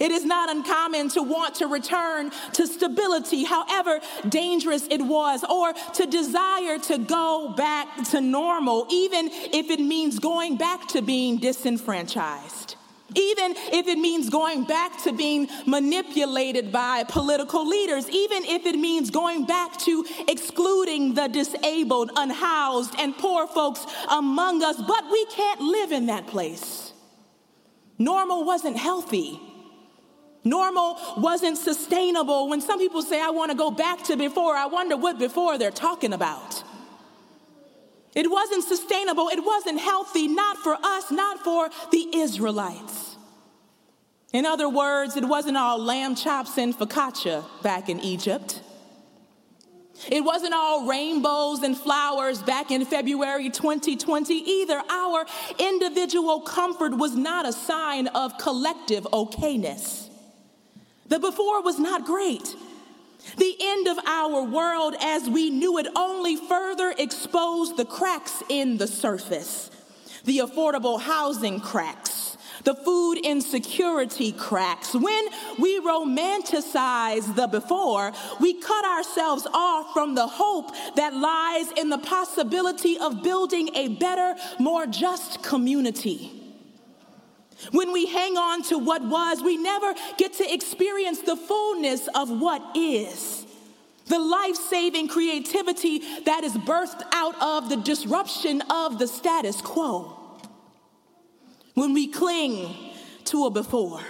It 0.01 0.11
is 0.11 0.25
not 0.25 0.51
uncommon 0.51 1.11
to 1.11 1.23
want 1.23 1.57
to 1.57 1.67
return 1.67 2.31
to 2.55 2.67
stability, 2.67 3.45
however 3.45 4.01
dangerous 4.29 4.87
it 4.91 5.03
was, 5.03 5.45
or 5.45 5.75
to 5.75 6.07
desire 6.07 6.79
to 6.79 6.97
go 6.99 7.53
back 7.55 8.09
to 8.11 8.21
normal, 8.23 8.87
even 8.91 9.29
if 9.31 9.69
it 9.69 9.79
means 9.79 10.19
going 10.19 10.57
back 10.57 10.89
to 10.89 11.03
being 11.03 11.37
disenfranchised. 11.37 12.77
Even 13.15 13.55
if 13.57 13.89
it 13.89 13.99
means 13.99 14.31
going 14.31 14.65
back 14.65 15.03
to 15.03 15.13
being 15.13 15.49
manipulated 15.67 16.71
by 16.71 17.05
political 17.05 17.67
leaders, 17.67 18.09
even 18.09 18.45
if 18.45 18.67
it 18.67 18.77
means 18.77 19.11
going 19.11 19.45
back 19.47 19.77
to 19.79 20.07
excluding 20.29 21.15
the 21.15 21.27
disabled, 21.27 22.13
unhoused, 22.15 22.95
and 22.99 23.17
poor 23.19 23.49
folks 23.49 23.85
among 24.09 24.63
us, 24.63 24.81
but 24.81 25.11
we 25.11 25.27
can't 25.27 25.61
live 25.61 25.91
in 25.91 26.07
that 26.07 26.29
place. 26.29 26.93
Normal 27.99 28.45
wasn't 28.45 28.77
healthy. 28.77 29.41
Normal 30.45 30.97
wasn't 31.19 31.59
sustainable. 31.59 32.49
When 32.49 32.61
some 32.61 32.79
people 32.79 33.03
say, 33.03 33.21
I 33.21 33.31
want 33.31 33.51
to 33.51 33.57
go 33.57 33.71
back 33.71 34.05
to 34.05 34.17
before, 34.17 34.57
I 34.57 34.67
wonder 34.67 34.97
what 34.97 35.19
before 35.19 35.59
they're 35.59 35.71
talking 35.71 36.13
about. 36.13 36.65
It 38.15 38.31
wasn't 38.31 38.65
sustainable. 38.65 39.29
It 39.29 39.45
wasn't 39.45 39.81
healthy, 39.81 40.29
not 40.29 40.57
for 40.59 40.77
us, 40.83 41.11
not 41.11 41.45
for 41.45 41.71
the 41.93 42.17
Israelites. 42.17 43.17
In 44.33 44.47
other 44.47 44.69
words, 44.69 45.17
it 45.17 45.25
wasn't 45.25 45.57
all 45.57 45.79
lamb 45.79 46.15
chops 46.15 46.57
and 46.57 46.77
focaccia 46.77 47.45
back 47.63 47.89
in 47.89 48.01
Egypt. 48.01 48.63
It 50.11 50.25
wasn't 50.25 50.55
all 50.55 50.87
rainbows 50.87 51.63
and 51.63 51.77
flowers 51.77 52.43
back 52.43 52.71
in 52.71 52.85
February 52.87 53.51
2020 53.51 54.35
either. 54.35 54.83
Our 54.89 55.27
individual 55.59 56.41
comfort 56.41 56.97
was 56.97 57.15
not 57.15 57.47
a 57.47 57.53
sign 57.53 58.07
of 58.09 58.39
collective 58.39 59.05
okayness. 59.13 60.10
The 61.11 61.19
before 61.19 61.61
was 61.61 61.79
not 61.79 62.07
great. 62.07 62.55
The 63.37 63.57
end 63.61 63.89
of 63.89 63.99
our 64.07 64.45
world 64.45 64.95
as 65.01 65.29
we 65.29 65.51
knew 65.51 65.77
it 65.79 65.89
only 65.97 66.37
further 66.37 66.95
exposed 66.97 67.77
the 67.77 67.85
cracks 67.85 68.43
in 68.49 68.79
the 68.79 68.87
surface. 68.87 69.71
The 70.25 70.39
affordable 70.39 71.01
housing 71.01 71.61
cracks, 71.61 72.39
the 72.63 72.75
food 72.75 73.19
insecurity 73.25 74.31
cracks. 74.31 74.95
When 74.95 75.25
we 75.59 75.81
romanticize 75.81 77.35
the 77.35 77.49
before, 77.49 78.13
we 78.39 78.55
cut 78.55 78.85
ourselves 78.85 79.49
off 79.53 79.93
from 79.93 80.15
the 80.15 80.29
hope 80.29 80.71
that 80.95 81.13
lies 81.13 81.73
in 81.73 81.91
the 81.91 81.99
possibility 81.99 82.99
of 82.99 83.25
building 83.25 83.75
a 83.75 83.89
better, 83.89 84.37
more 84.61 84.87
just 84.87 85.43
community. 85.43 86.40
When 87.73 87.93
we 87.93 88.07
hang 88.07 88.37
on 88.37 88.63
to 88.65 88.79
what 88.79 89.03
was, 89.03 89.43
we 89.43 89.57
never 89.57 89.95
get 90.17 90.35
to 90.35 90.53
experience 90.53 91.21
the 91.21 91.37
fullness 91.37 92.09
of 92.15 92.31
what 92.31 92.63
is. 92.77 93.47
The 94.07 94.19
life 94.19 94.57
saving 94.57 95.09
creativity 95.09 95.99
that 96.25 96.43
is 96.43 96.55
birthed 96.55 97.03
out 97.13 97.41
of 97.41 97.69
the 97.69 97.77
disruption 97.77 98.63
of 98.63 98.99
the 98.99 99.07
status 99.07 99.61
quo. 99.61 100.17
When 101.75 101.95
we 101.95 102.09
cling 102.09 102.75
to 103.27 103.47
a 103.47 103.51
before 103.51 104.01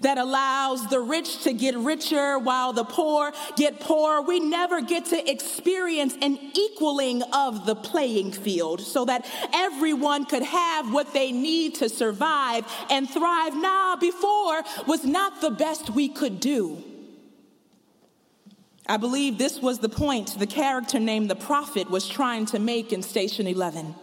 that 0.00 0.18
allows 0.18 0.86
the 0.88 1.00
rich 1.00 1.42
to 1.44 1.52
get 1.52 1.76
richer 1.76 2.38
while 2.38 2.72
the 2.72 2.84
poor 2.84 3.32
get 3.56 3.80
poor. 3.80 4.22
We 4.22 4.40
never 4.40 4.80
get 4.80 5.06
to 5.06 5.30
experience 5.30 6.14
an 6.20 6.38
equaling 6.54 7.22
of 7.32 7.66
the 7.66 7.74
playing 7.74 8.32
field 8.32 8.80
so 8.80 9.04
that 9.04 9.26
everyone 9.52 10.24
could 10.24 10.42
have 10.42 10.92
what 10.92 11.12
they 11.12 11.32
need 11.32 11.76
to 11.76 11.88
survive 11.88 12.64
and 12.90 13.08
thrive. 13.08 13.54
Now, 13.54 13.96
before 13.96 14.62
was 14.86 15.04
not 15.04 15.40
the 15.40 15.50
best 15.50 15.90
we 15.90 16.08
could 16.08 16.40
do. 16.40 16.82
I 18.86 18.96
believe 18.96 19.38
this 19.38 19.60
was 19.60 19.78
the 19.78 19.88
point 19.88 20.38
the 20.38 20.46
character 20.46 20.98
named 20.98 21.30
the 21.30 21.36
prophet 21.36 21.88
was 21.88 22.08
trying 22.08 22.46
to 22.46 22.58
make 22.58 22.92
in 22.92 23.02
Station 23.02 23.46
11. 23.46 23.94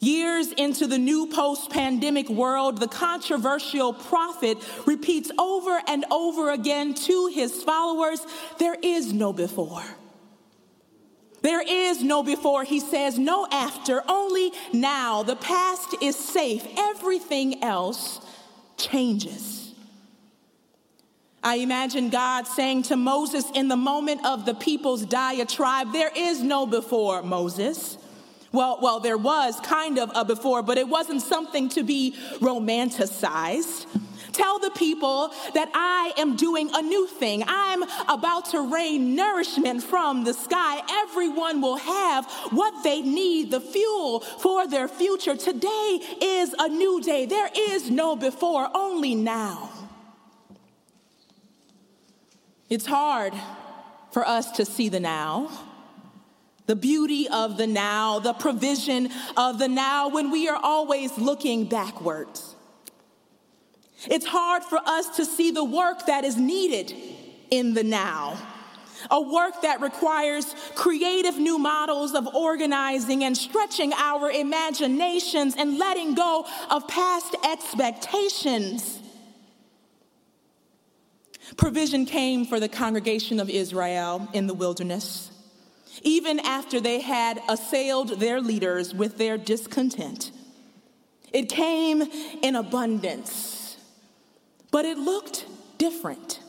Years 0.00 0.50
into 0.52 0.86
the 0.86 0.98
new 0.98 1.26
post 1.26 1.70
pandemic 1.70 2.30
world, 2.30 2.78
the 2.78 2.88
controversial 2.88 3.92
prophet 3.92 4.56
repeats 4.86 5.30
over 5.38 5.78
and 5.86 6.06
over 6.10 6.50
again 6.50 6.94
to 6.94 7.26
his 7.26 7.62
followers 7.62 8.20
there 8.58 8.76
is 8.82 9.12
no 9.12 9.34
before. 9.34 9.84
There 11.42 11.62
is 11.62 12.02
no 12.02 12.22
before, 12.22 12.64
he 12.64 12.80
says, 12.80 13.18
no 13.18 13.46
after, 13.50 14.02
only 14.08 14.52
now. 14.72 15.22
The 15.22 15.36
past 15.36 15.94
is 16.02 16.16
safe, 16.16 16.66
everything 16.78 17.62
else 17.62 18.20
changes. 18.78 19.74
I 21.42 21.56
imagine 21.56 22.10
God 22.10 22.46
saying 22.46 22.84
to 22.84 22.96
Moses 22.96 23.44
in 23.54 23.68
the 23.68 23.76
moment 23.76 24.24
of 24.26 24.44
the 24.44 24.54
people's 24.54 25.04
diatribe, 25.04 25.92
There 25.92 26.12
is 26.14 26.42
no 26.42 26.66
before, 26.66 27.22
Moses. 27.22 27.96
Well, 28.52 28.78
well, 28.82 28.98
there 28.98 29.18
was 29.18 29.58
kind 29.60 29.98
of 29.98 30.10
a 30.14 30.24
before, 30.24 30.62
but 30.62 30.76
it 30.76 30.88
wasn't 30.88 31.22
something 31.22 31.68
to 31.70 31.84
be 31.84 32.16
romanticized. 32.40 33.86
Tell 34.32 34.58
the 34.58 34.70
people 34.70 35.32
that 35.54 35.70
I 35.74 36.12
am 36.16 36.36
doing 36.36 36.70
a 36.72 36.82
new 36.82 37.06
thing. 37.06 37.44
I'm 37.46 37.82
about 38.08 38.46
to 38.46 38.72
rain 38.72 39.14
nourishment 39.14 39.82
from 39.82 40.24
the 40.24 40.34
sky. 40.34 40.80
Everyone 41.04 41.60
will 41.60 41.76
have 41.76 42.26
what 42.50 42.82
they 42.82 43.02
need, 43.02 43.50
the 43.50 43.60
fuel 43.60 44.20
for 44.20 44.66
their 44.66 44.88
future. 44.88 45.36
Today 45.36 46.00
is 46.20 46.54
a 46.58 46.68
new 46.68 47.00
day. 47.00 47.26
There 47.26 47.50
is 47.54 47.90
no 47.90 48.16
before, 48.16 48.68
only 48.74 49.14
now. 49.14 49.70
It's 52.68 52.86
hard 52.86 53.34
for 54.12 54.26
us 54.26 54.52
to 54.52 54.64
see 54.64 54.88
the 54.88 55.00
now 55.00 55.69
the 56.70 56.76
beauty 56.76 57.28
of 57.28 57.56
the 57.56 57.66
now, 57.66 58.20
the 58.20 58.32
provision 58.32 59.08
of 59.36 59.58
the 59.58 59.66
now, 59.66 60.08
when 60.08 60.30
we 60.30 60.48
are 60.48 60.60
always 60.62 61.18
looking 61.18 61.64
backwards. 61.64 62.54
It's 64.08 64.24
hard 64.24 64.62
for 64.62 64.78
us 64.78 65.16
to 65.16 65.24
see 65.24 65.50
the 65.50 65.64
work 65.64 66.06
that 66.06 66.22
is 66.22 66.36
needed 66.36 66.94
in 67.50 67.74
the 67.74 67.82
now. 67.82 68.38
A 69.10 69.20
work 69.20 69.62
that 69.62 69.80
requires 69.80 70.54
creative 70.76 71.40
new 71.40 71.58
models 71.58 72.14
of 72.14 72.28
organizing 72.36 73.24
and 73.24 73.36
stretching 73.36 73.92
our 73.94 74.30
imaginations 74.30 75.56
and 75.58 75.76
letting 75.76 76.14
go 76.14 76.46
of 76.70 76.86
past 76.86 77.34
expectations. 77.44 79.00
Provision 81.56 82.06
came 82.06 82.46
for 82.46 82.60
the 82.60 82.68
congregation 82.68 83.40
of 83.40 83.50
Israel 83.50 84.28
in 84.32 84.46
the 84.46 84.54
wilderness, 84.54 85.32
even 86.02 86.40
after 86.40 86.80
they 86.80 87.00
had 87.00 87.40
assailed 87.48 88.20
their 88.20 88.40
leaders 88.40 88.94
with 88.94 89.18
their 89.18 89.36
discontent. 89.38 90.30
It 91.32 91.48
came 91.48 92.02
in 92.42 92.56
abundance 92.56 93.60
but 94.70 94.84
it 94.84 94.98
looked 94.98 95.46
different. 95.78 96.40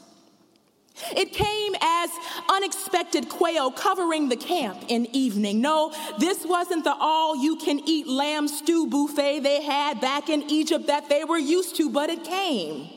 It 1.15 1.33
came 1.33 1.73
as 1.81 2.11
unexpected 2.47 3.27
quail 3.27 3.71
covering 3.71 4.29
the 4.29 4.35
camp 4.35 4.83
in 4.87 5.07
evening. 5.15 5.61
No, 5.61 5.93
this 6.19 6.45
wasn't 6.45 6.83
the 6.83 6.93
all 6.93 7.35
you 7.35 7.55
can 7.55 7.79
eat 7.87 8.07
lamb 8.07 8.47
stew 8.47 8.85
buffet 8.87 9.39
they 9.39 9.63
had 9.63 9.99
back 9.99 10.29
in 10.29 10.43
Egypt 10.43 10.87
that 10.87 11.09
they 11.09 11.23
were 11.23 11.39
used 11.39 11.75
to, 11.77 11.89
but 11.89 12.09
it 12.09 12.23
came. 12.23 12.89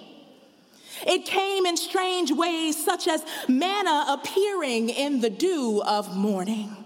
It 1.07 1.25
came 1.27 1.67
in 1.67 1.77
strange 1.77 2.33
ways, 2.33 2.83
such 2.83 3.09
as 3.09 3.25
manna 3.49 4.07
appearing 4.09 4.91
in 4.91 5.21
the 5.21 5.31
dew 5.31 5.83
of 5.87 6.17
morning. 6.17 6.85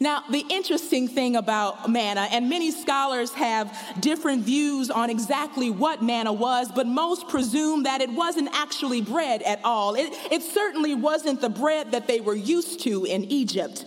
Now, 0.00 0.24
the 0.28 0.44
interesting 0.50 1.06
thing 1.06 1.36
about 1.36 1.88
manna, 1.88 2.22
and 2.32 2.50
many 2.50 2.72
scholars 2.72 3.32
have 3.34 3.72
different 4.00 4.42
views 4.42 4.90
on 4.90 5.10
exactly 5.10 5.70
what 5.70 6.02
manna 6.02 6.32
was, 6.32 6.72
but 6.72 6.88
most 6.88 7.28
presume 7.28 7.84
that 7.84 8.00
it 8.00 8.10
wasn't 8.10 8.48
actually 8.52 9.00
bread 9.00 9.42
at 9.42 9.60
all. 9.62 9.94
It, 9.94 10.12
it 10.32 10.42
certainly 10.42 10.94
wasn't 10.94 11.40
the 11.40 11.48
bread 11.48 11.92
that 11.92 12.08
they 12.08 12.20
were 12.20 12.34
used 12.34 12.80
to 12.80 13.04
in 13.04 13.24
Egypt. 13.26 13.84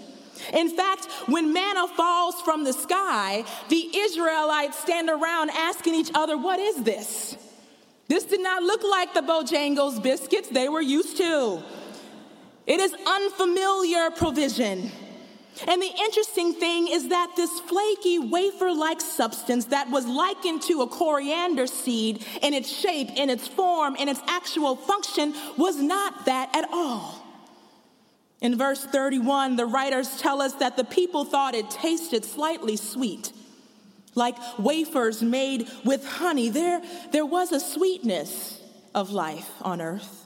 In 0.54 0.70
fact, 0.70 1.08
when 1.28 1.52
manna 1.54 1.88
falls 1.88 2.36
from 2.42 2.64
the 2.64 2.74
sky, 2.74 3.44
the 3.70 3.98
Israelites 3.98 4.80
stand 4.80 5.10
around 5.10 5.50
asking 5.50 5.96
each 5.96 6.12
other, 6.14 6.38
What 6.38 6.60
is 6.60 6.84
this? 6.84 7.36
This 8.08 8.24
did 8.24 8.42
not 8.42 8.62
look 8.64 8.84
like 8.84 9.14
the 9.14 9.22
Bojangles 9.22 10.02
biscuits 10.02 10.50
they 10.50 10.70
were 10.70 10.82
used 10.82 11.18
to. 11.18 11.64
It 12.68 12.80
is 12.80 12.94
unfamiliar 13.06 14.12
provision. 14.12 14.92
And 15.68 15.82
the 15.82 15.92
interesting 16.00 16.54
thing 16.54 16.88
is 16.90 17.10
that 17.10 17.32
this 17.36 17.60
flaky 17.62 18.20
wafer 18.20 18.74
like 18.74 19.00
substance 19.00 19.66
that 19.66 19.90
was 19.90 20.06
likened 20.06 20.62
to 20.64 20.82
a 20.82 20.88
coriander 20.88 21.66
seed 21.66 22.26
in 22.42 22.54
its 22.54 22.70
shape, 22.70 23.10
in 23.16 23.30
its 23.30 23.48
form, 23.48 23.96
in 23.96 24.10
its 24.10 24.20
actual 24.28 24.76
function 24.76 25.34
was 25.58 25.78
not 25.78 26.26
that 26.26 26.54
at 26.56 26.68
all. 26.74 27.26
In 28.42 28.58
verse 28.58 28.84
31, 28.84 29.56
the 29.56 29.66
writers 29.66 30.20
tell 30.20 30.42
us 30.42 30.54
that 30.56 30.76
the 30.76 30.84
people 30.84 31.24
thought 31.24 31.56
it 31.56 31.70
tasted 31.70 32.26
slightly 32.26 32.76
sweet, 32.76 33.32
like 34.16 34.36
wafers 34.58 35.22
made 35.22 35.70
with 35.84 36.06
honey. 36.06 36.50
There, 36.50 36.82
there 37.12 37.26
was 37.26 37.52
a 37.52 37.60
sweetness 37.60 38.62
of 38.94 39.12
life 39.12 39.50
on 39.62 39.82
earth. 39.82 40.26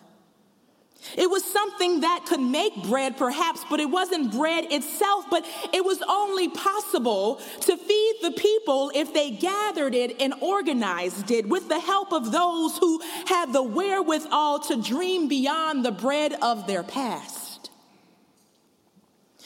It 1.17 1.30
was 1.30 1.43
something 1.43 2.02
that 2.02 2.25
could 2.28 2.41
make 2.41 2.84
bread, 2.84 3.17
perhaps, 3.17 3.63
but 3.69 3.80
it 3.80 3.89
wasn't 3.89 4.34
bread 4.34 4.65
itself. 4.71 5.25
But 5.30 5.45
it 5.73 5.84
was 5.84 6.02
only 6.08 6.49
possible 6.49 7.41
to 7.62 7.78
feed 7.78 8.15
the 8.21 8.32
people 8.32 8.91
if 8.93 9.13
they 9.13 9.32
gathered 9.32 9.95
it 9.95 10.21
and 10.21 10.34
organized 10.41 11.32
it 11.32 11.47
with 11.47 11.67
the 11.69 11.80
help 11.80 12.12
of 12.12 12.32
those 12.32 12.78
who 12.78 13.02
had 13.25 13.54
the 13.54 13.63
wherewithal 13.63 14.60
to 14.60 14.82
dream 14.82 15.28
beyond 15.28 15.86
the 15.86 15.91
bread 15.91 16.34
of 16.41 16.67
their 16.67 16.84
past. 16.84 17.38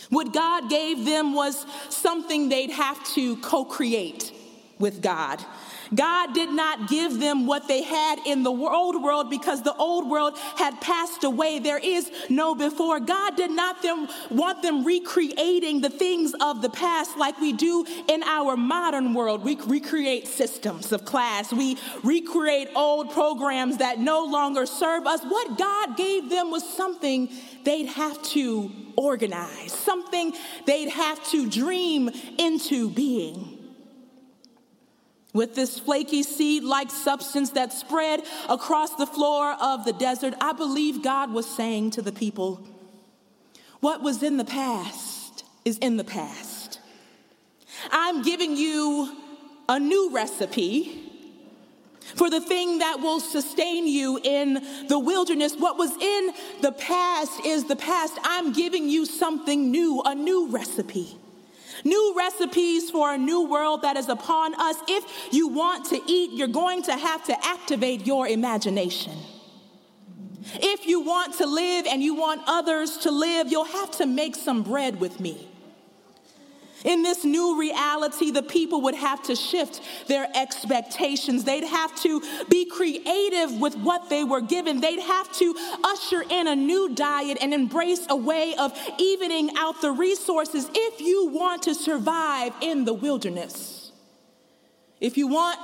What 0.09 0.33
God 0.33 0.69
gave 0.69 1.05
them 1.05 1.33
was 1.33 1.65
something 1.89 2.49
they'd 2.49 2.71
have 2.71 3.03
to 3.13 3.37
co 3.37 3.65
create 3.65 4.31
with 4.79 5.01
God. 5.01 5.43
God 5.95 6.33
did 6.33 6.49
not 6.49 6.87
give 6.89 7.19
them 7.19 7.45
what 7.45 7.67
they 7.67 7.83
had 7.83 8.19
in 8.25 8.43
the 8.43 8.51
old 8.51 9.01
world 9.01 9.29
because 9.29 9.61
the 9.61 9.75
old 9.75 10.09
world 10.09 10.37
had 10.55 10.79
passed 10.81 11.23
away. 11.23 11.59
There 11.59 11.77
is 11.77 12.11
no 12.29 12.55
before. 12.55 12.99
God 12.99 13.35
did 13.35 13.51
not 13.51 13.81
them, 13.81 14.07
want 14.29 14.61
them 14.61 14.83
recreating 14.83 15.81
the 15.81 15.89
things 15.89 16.33
of 16.41 16.61
the 16.61 16.69
past 16.69 17.17
like 17.17 17.39
we 17.39 17.53
do 17.53 17.85
in 18.07 18.23
our 18.23 18.55
modern 18.55 19.13
world. 19.13 19.43
We 19.43 19.55
recreate 19.55 20.27
systems 20.27 20.91
of 20.91 21.05
class, 21.05 21.51
we 21.51 21.77
recreate 22.03 22.69
old 22.75 23.11
programs 23.11 23.77
that 23.77 23.99
no 23.99 24.23
longer 24.25 24.65
serve 24.65 25.05
us. 25.05 25.23
What 25.23 25.57
God 25.57 25.97
gave 25.97 26.29
them 26.29 26.51
was 26.51 26.67
something 26.67 27.29
they'd 27.63 27.87
have 27.87 28.21
to 28.23 28.71
organize, 28.95 29.71
something 29.71 30.33
they'd 30.65 30.89
have 30.89 31.23
to 31.31 31.49
dream 31.49 32.09
into 32.37 32.89
being 32.89 33.52
with 35.33 35.55
this 35.55 35.79
flaky 35.79 36.23
seed 36.23 36.63
like 36.63 36.91
substance 36.91 37.51
that 37.51 37.73
spread 37.73 38.21
across 38.47 38.95
the 38.95 39.07
floor 39.07 39.55
of 39.59 39.83
the 39.83 39.93
desert, 39.93 40.35
I 40.39 40.53
believe 40.53 41.03
God 41.03 41.33
was 41.33 41.49
saying 41.49 41.91
to 41.91 42.01
the 42.01 42.11
people, 42.11 42.65
What 43.79 44.01
was 44.01 44.21
in 44.23 44.37
the 44.37 44.45
past 44.45 45.43
is 45.65 45.77
in 45.79 45.97
the 45.97 46.03
past. 46.03 46.79
I'm 47.91 48.21
giving 48.21 48.55
you 48.55 49.17
a 49.67 49.79
new 49.79 50.11
recipe 50.13 50.99
for 52.15 52.29
the 52.29 52.41
thing 52.41 52.79
that 52.79 52.99
will 52.99 53.19
sustain 53.19 53.87
you 53.87 54.19
in 54.23 54.61
the 54.87 54.99
wilderness. 54.99 55.55
What 55.55 55.77
was 55.77 55.91
in 55.91 56.31
the 56.61 56.73
past 56.73 57.45
is 57.45 57.65
the 57.65 57.75
past. 57.75 58.17
I'm 58.23 58.53
giving 58.53 58.87
you 58.89 59.05
something 59.05 59.71
new, 59.71 60.01
a 60.05 60.13
new 60.13 60.49
recipe 60.49 61.17
new 61.83 62.13
recipes 62.17 62.89
for 62.89 63.13
a 63.13 63.17
new 63.17 63.47
world 63.47 63.81
that 63.81 63.97
is 63.97 64.09
upon 64.09 64.53
us. 64.55 64.77
If 64.87 65.33
you 65.33 65.47
want 65.47 65.85
to 65.87 66.01
eat, 66.07 66.31
you're 66.31 66.47
going 66.47 66.83
to 66.83 66.95
have 66.95 67.25
to 67.25 67.45
activate 67.45 68.05
your 68.05 68.27
imagination. 68.27 69.13
If 70.55 70.85
you 70.85 71.01
want 71.01 71.35
to 71.35 71.45
live 71.45 71.85
and 71.87 72.03
you 72.03 72.15
want 72.15 72.41
others 72.47 72.97
to 72.99 73.11
live, 73.11 73.51
you'll 73.51 73.63
have 73.63 73.91
to 73.97 74.05
make 74.05 74.35
some 74.35 74.63
bread 74.63 74.99
with 74.99 75.19
me. 75.19 75.47
In 76.83 77.01
this 77.01 77.23
new 77.23 77.59
reality, 77.59 78.31
the 78.31 78.43
people 78.43 78.81
would 78.81 78.95
have 78.95 79.23
to 79.23 79.35
shift 79.35 79.81
their 80.07 80.27
expectations. 80.35 81.43
They'd 81.43 81.63
have 81.63 81.95
to 82.01 82.21
be 82.49 82.65
creative 82.65 83.59
with 83.59 83.75
what 83.77 84.09
they 84.09 84.23
were 84.23 84.41
given. 84.41 84.81
They'd 84.81 84.99
have 84.99 85.31
to 85.37 85.55
usher 85.83 86.23
in 86.29 86.47
a 86.47 86.55
new 86.55 86.93
diet 86.93 87.37
and 87.41 87.53
embrace 87.53 88.05
a 88.09 88.15
way 88.15 88.55
of 88.55 88.77
evening 88.97 89.51
out 89.57 89.81
the 89.81 89.91
resources 89.91 90.69
if 90.73 90.99
you 90.99 91.27
want 91.27 91.63
to 91.63 91.75
survive 91.75 92.53
in 92.61 92.85
the 92.85 92.93
wilderness. 92.93 93.91
If 94.99 95.17
you 95.17 95.27
want 95.27 95.59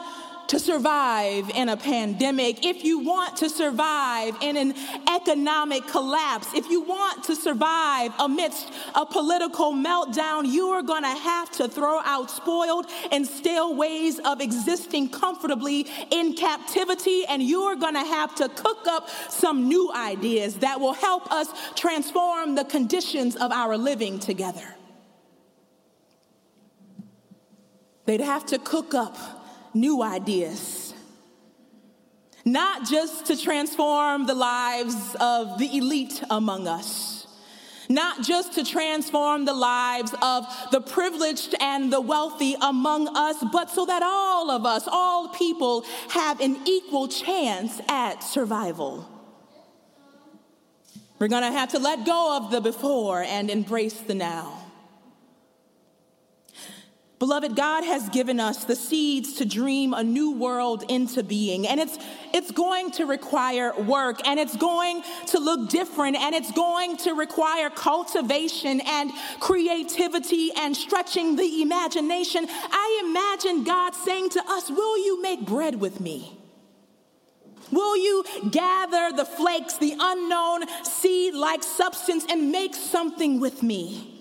to 0.49 0.59
survive 0.59 1.47
in 1.51 1.69
a 1.69 1.77
pandemic, 1.77 2.65
if 2.65 2.83
you 2.83 2.97
want 2.99 3.37
to 3.37 3.49
survive 3.49 4.35
in 4.41 4.57
an 4.57 4.73
economic 5.07 5.85
collapse, 5.87 6.47
if 6.55 6.67
you 6.69 6.81
want 6.81 7.23
to 7.23 7.35
survive 7.35 8.11
amidst 8.17 8.67
a 8.95 9.05
political 9.05 9.73
meltdown, 9.73 10.51
you 10.51 10.69
are 10.69 10.81
going 10.81 11.03
to 11.03 11.07
have 11.07 11.51
to 11.51 11.67
throw 11.67 11.99
out 11.99 12.31
spoiled 12.31 12.87
and 13.11 13.27
stale 13.27 13.75
ways 13.75 14.19
of 14.25 14.41
existing 14.41 15.09
comfortably 15.09 15.85
in 16.09 16.33
captivity, 16.33 17.25
and 17.27 17.43
you're 17.43 17.75
going 17.75 17.93
to 17.93 17.99
have 17.99 18.33
to 18.33 18.49
cook 18.49 18.87
up 18.87 19.07
some 19.29 19.67
new 19.67 19.93
ideas 19.93 20.55
that 20.55 20.79
will 20.79 20.93
help 20.93 21.31
us 21.31 21.47
transform 21.75 22.55
the 22.55 22.65
conditions 22.65 23.35
of 23.35 23.51
our 23.51 23.77
living 23.77 24.17
together. 24.17 24.75
They'd 28.05 28.21
have 28.21 28.47
to 28.47 28.57
cook 28.57 28.95
up 28.95 29.38
new 29.73 30.01
ideas, 30.01 30.93
not 32.45 32.87
just 32.89 33.27
to 33.27 33.37
transform 33.37 34.25
the 34.25 34.35
lives 34.35 35.15
of 35.19 35.57
the 35.57 35.77
elite 35.77 36.23
among 36.29 36.67
us, 36.67 37.27
not 37.89 38.23
just 38.23 38.53
to 38.53 38.63
transform 38.63 39.45
the 39.45 39.53
lives 39.53 40.13
of 40.21 40.45
the 40.71 40.79
privileged 40.79 41.55
and 41.59 41.91
the 41.91 41.99
wealthy 42.01 42.55
among 42.61 43.07
us, 43.17 43.43
but 43.51 43.69
so 43.69 43.85
that 43.85 44.03
all 44.03 44.51
of 44.51 44.65
us, 44.65 44.87
all 44.87 45.29
people, 45.29 45.83
have 46.09 46.39
an 46.39 46.57
equal 46.65 47.07
chance 47.07 47.81
at 47.89 48.23
survival. 48.23 49.07
We're 51.17 51.27
gonna 51.27 51.51
have 51.51 51.69
to 51.69 51.79
let 51.79 52.05
go 52.05 52.37
of 52.37 52.51
the 52.51 52.61
before 52.61 53.23
and 53.23 53.49
embrace 53.49 53.99
the 53.99 54.15
now. 54.15 54.68
Beloved, 57.19 57.53
God 57.53 57.83
has 57.83 58.07
given 58.07 58.39
us 58.39 58.63
the 58.63 58.77
seeds 58.77 59.33
to 59.35 59.45
dream 59.45 59.93
a 59.93 60.01
new 60.01 60.31
world 60.31 60.85
into 60.87 61.21
being, 61.21 61.67
and 61.67 61.77
it's, 61.77 61.97
it's 62.33 62.49
going 62.49 62.91
to 62.91 63.05
require 63.05 63.73
work, 63.77 64.25
and 64.25 64.39
it's 64.39 64.55
going 64.55 65.03
to 65.27 65.39
look 65.39 65.69
different, 65.69 66.15
and 66.15 66.33
it's 66.33 66.51
going 66.53 66.95
to 66.97 67.11
require 67.11 67.69
cultivation 67.69 68.79
and 68.79 69.11
creativity 69.41 70.51
and 70.55 70.73
stretching 70.77 71.35
the 71.35 71.61
imagination. 71.61 72.47
I 72.49 73.03
imagine 73.05 73.65
God 73.65 73.95
saying 73.95 74.29
to 74.29 74.43
us, 74.47 74.69
Will 74.69 74.97
you 75.05 75.21
make 75.21 75.45
bread 75.45 75.75
with 75.75 75.99
me? 75.99 76.37
Will 77.69 77.97
you 77.97 78.23
gather 78.49 79.11
the 79.13 79.25
flakes, 79.25 79.77
the 79.77 79.93
unknown 79.99 80.63
seed 80.85 81.33
like 81.33 81.63
substance, 81.63 82.25
and 82.29 82.49
make 82.49 82.73
something 82.75 83.41
with 83.41 83.61
me? 83.61 84.18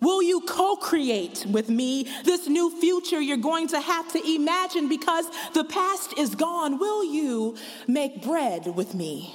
Will 0.00 0.22
you 0.22 0.40
co 0.40 0.76
create 0.76 1.44
with 1.48 1.68
me 1.68 2.06
this 2.24 2.48
new 2.48 2.70
future 2.80 3.20
you're 3.20 3.36
going 3.36 3.68
to 3.68 3.80
have 3.80 4.10
to 4.12 4.34
imagine 4.34 4.88
because 4.88 5.26
the 5.52 5.64
past 5.64 6.16
is 6.18 6.34
gone? 6.34 6.78
Will 6.78 7.04
you 7.04 7.56
make 7.86 8.22
bread 8.22 8.66
with 8.66 8.94
me? 8.94 9.34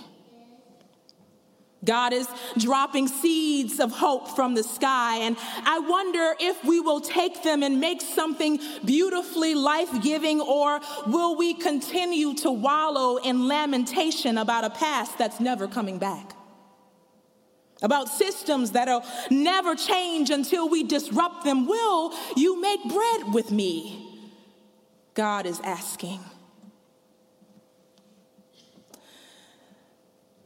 God 1.84 2.14
is 2.14 2.28
dropping 2.58 3.08
seeds 3.08 3.80
of 3.80 3.92
hope 3.92 4.36
from 4.36 4.56
the 4.56 4.64
sky, 4.64 5.18
and 5.18 5.38
I 5.66 5.80
wonder 5.80 6.34
if 6.40 6.64
we 6.66 6.80
will 6.80 7.00
take 7.00 7.44
them 7.44 7.62
and 7.62 7.80
make 7.80 8.02
something 8.02 8.60
beautifully 8.84 9.54
life 9.54 10.02
giving, 10.02 10.42
or 10.42 10.82
will 11.06 11.36
we 11.38 11.54
continue 11.54 12.34
to 12.36 12.50
wallow 12.52 13.18
in 13.18 13.48
lamentation 13.48 14.40
about 14.40 14.64
a 14.64 14.72
past 14.72 15.18
that's 15.20 15.40
never 15.40 15.68
coming 15.68 16.00
back? 16.00 16.35
About 17.82 18.10
systems 18.10 18.72
that'll 18.72 19.04
never 19.30 19.76
change 19.76 20.30
until 20.30 20.70
we 20.70 20.84
disrupt 20.84 21.44
them. 21.44 21.68
Will 21.68 22.14
you 22.36 22.60
make 22.62 22.84
bread 22.84 23.34
with 23.34 23.52
me? 23.52 24.02
God 25.14 25.46
is 25.46 25.60
asking. 25.62 26.20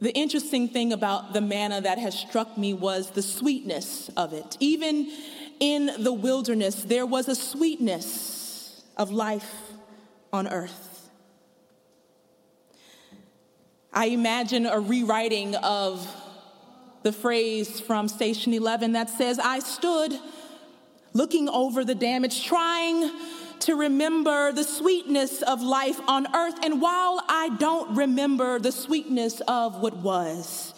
The 0.00 0.12
interesting 0.12 0.68
thing 0.68 0.92
about 0.92 1.34
the 1.34 1.42
manna 1.42 1.82
that 1.82 1.98
has 1.98 2.18
struck 2.18 2.56
me 2.56 2.72
was 2.72 3.10
the 3.10 3.22
sweetness 3.22 4.08
of 4.16 4.32
it. 4.32 4.56
Even 4.58 5.10
in 5.60 5.90
the 5.98 6.12
wilderness, 6.12 6.82
there 6.82 7.04
was 7.04 7.28
a 7.28 7.34
sweetness 7.34 8.82
of 8.96 9.10
life 9.10 9.52
on 10.32 10.48
earth. 10.48 11.10
I 13.92 14.06
imagine 14.06 14.64
a 14.66 14.80
rewriting 14.80 15.54
of 15.56 16.06
the 17.02 17.12
phrase 17.12 17.80
from 17.80 18.08
Station 18.08 18.52
11 18.52 18.92
that 18.92 19.10
says, 19.10 19.38
I 19.38 19.60
stood 19.60 20.18
looking 21.12 21.48
over 21.48 21.84
the 21.84 21.94
damage, 21.94 22.44
trying 22.44 23.10
to 23.60 23.74
remember 23.74 24.52
the 24.52 24.64
sweetness 24.64 25.42
of 25.42 25.62
life 25.62 26.00
on 26.08 26.34
earth. 26.34 26.58
And 26.62 26.80
while 26.80 27.22
I 27.28 27.56
don't 27.58 27.96
remember 27.96 28.58
the 28.58 28.72
sweetness 28.72 29.40
of 29.48 29.80
what 29.80 29.96
was, 29.96 30.74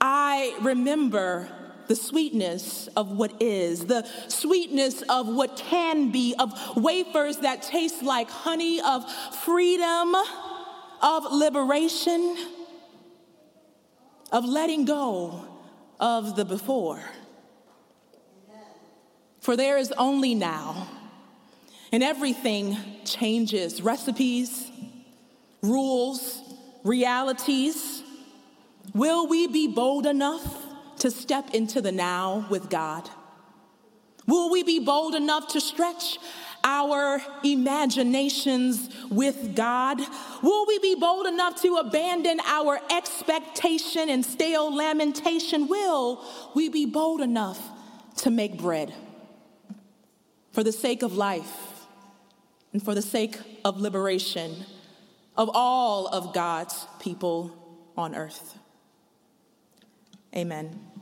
I 0.00 0.56
remember 0.62 1.48
the 1.86 1.96
sweetness 1.96 2.88
of 2.96 3.12
what 3.12 3.40
is, 3.40 3.86
the 3.86 4.06
sweetness 4.28 5.02
of 5.02 5.26
what 5.26 5.56
can 5.56 6.12
be, 6.12 6.34
of 6.38 6.52
wafers 6.76 7.38
that 7.38 7.62
taste 7.62 8.02
like 8.02 8.28
honey, 8.30 8.80
of 8.80 9.10
freedom, 9.44 10.14
of 11.00 11.32
liberation 11.32 12.36
of 14.30 14.44
letting 14.44 14.84
go 14.84 15.44
of 16.00 16.36
the 16.36 16.44
before. 16.44 17.02
For 19.40 19.56
there 19.56 19.78
is 19.78 19.92
only 19.92 20.34
now, 20.34 20.88
and 21.90 22.02
everything 22.02 22.76
changes 23.04 23.80
recipes, 23.80 24.70
rules, 25.62 26.42
realities. 26.84 28.02
Will 28.94 29.26
we 29.26 29.46
be 29.46 29.68
bold 29.68 30.06
enough 30.06 30.64
to 30.98 31.10
step 31.10 31.54
into 31.54 31.80
the 31.80 31.92
now 31.92 32.46
with 32.50 32.68
God? 32.68 33.08
Will 34.26 34.50
we 34.50 34.62
be 34.62 34.78
bold 34.78 35.14
enough 35.14 35.48
to 35.48 35.60
stretch 35.60 36.18
our 36.68 37.22
imaginations 37.42 38.90
with 39.10 39.56
God? 39.56 39.98
Will 40.42 40.66
we 40.66 40.78
be 40.80 40.94
bold 40.94 41.26
enough 41.26 41.62
to 41.62 41.76
abandon 41.76 42.40
our 42.46 42.78
expectation 42.90 44.10
and 44.10 44.24
stale 44.24 44.74
lamentation? 44.74 45.66
Will 45.66 46.22
we 46.54 46.68
be 46.68 46.84
bold 46.84 47.22
enough 47.22 47.58
to 48.18 48.30
make 48.30 48.58
bread 48.58 48.92
for 50.52 50.62
the 50.62 50.72
sake 50.72 51.02
of 51.02 51.14
life 51.14 51.86
and 52.74 52.82
for 52.82 52.94
the 52.94 53.02
sake 53.02 53.38
of 53.64 53.80
liberation 53.80 54.66
of 55.36 55.50
all 55.54 56.06
of 56.08 56.34
God's 56.34 56.86
people 57.00 57.90
on 57.96 58.14
earth? 58.14 58.58
Amen. 60.36 60.97